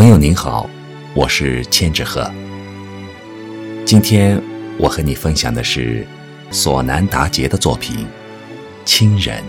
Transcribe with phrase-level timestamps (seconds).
[0.00, 0.66] 朋友您好，
[1.12, 2.32] 我是千纸鹤。
[3.84, 4.42] 今天
[4.78, 6.06] 我和你分享的是
[6.50, 8.06] 索南达杰的作品
[8.86, 9.42] 《亲人》。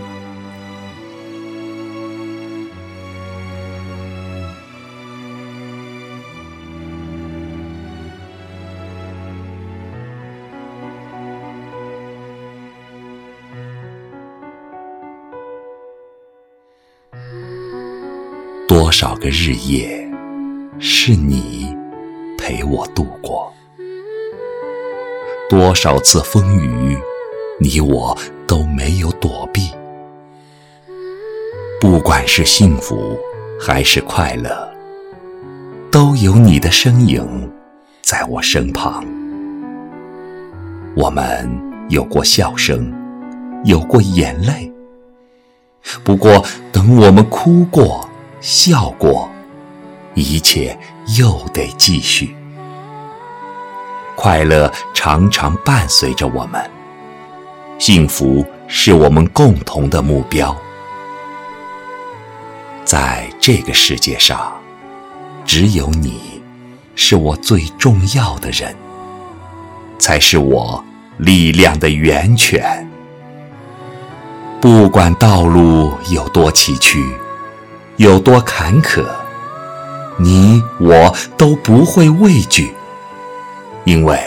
[18.68, 20.11] 多少个日夜，
[20.84, 21.78] 是你
[22.40, 23.54] 陪我度过；
[25.48, 26.98] 多少次风雨，
[27.60, 28.18] 你我
[28.48, 29.70] 都没有躲避。
[31.80, 33.16] 不管是幸福
[33.60, 34.68] 还是快乐，
[35.92, 37.48] 都有你的身影
[38.02, 39.06] 在我身旁。
[40.96, 41.48] 我们
[41.90, 42.92] 有过笑声，
[43.66, 44.74] 有过眼泪。
[46.04, 48.10] 不过，等我们哭过。
[48.40, 49.30] 笑过，
[50.14, 50.78] 一切
[51.18, 52.36] 又得继续。
[54.16, 56.70] 快乐常常伴随着我们，
[57.80, 60.56] 幸福是我们共同的目标。
[62.84, 64.52] 在这个世界上，
[65.46, 66.42] 只有你
[66.96, 68.76] 是我最重要的人，
[69.98, 70.84] 才是我
[71.18, 72.88] 力量的源泉。
[74.60, 77.02] 不管道路有多崎岖。
[77.98, 79.06] 有多坎坷，
[80.22, 82.72] 你我都不会畏惧，
[83.86, 84.20] 因为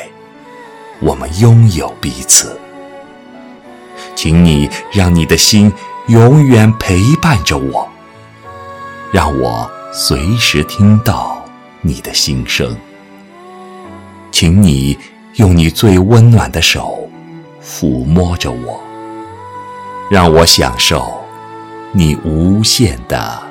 [1.00, 2.58] 我们拥有彼此。
[4.16, 5.72] 请你让你的心
[6.08, 7.88] 永远陪伴着我，
[9.12, 11.44] 让我随时听到
[11.80, 12.76] 你的心声。
[14.32, 14.98] 请你
[15.34, 17.08] 用你最温暖的手
[17.64, 18.82] 抚摸着我，
[20.10, 21.24] 让我享受
[21.92, 23.43] 你无限的。